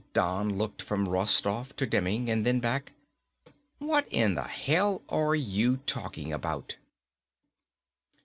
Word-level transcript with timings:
Don 0.13 0.57
looked 0.57 0.81
from 0.81 1.07
Rostoff 1.07 1.75
to 1.75 1.85
Demming, 1.85 2.27
and 2.27 2.43
then 2.43 2.59
back. 2.59 2.93
"What 3.77 4.07
in 4.09 4.33
the 4.33 4.45
hell 4.47 5.03
are 5.09 5.35
you 5.35 5.77
talking 5.85 6.33
about?" 6.33 6.77